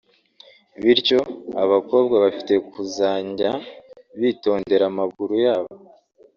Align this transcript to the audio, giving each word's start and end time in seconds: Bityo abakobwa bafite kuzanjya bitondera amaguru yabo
Bityo 0.81 1.19
abakobwa 1.63 2.15
bafite 2.23 2.53
kuzanjya 2.71 3.51
bitondera 4.19 4.83
amaguru 4.91 5.33
yabo 5.45 5.73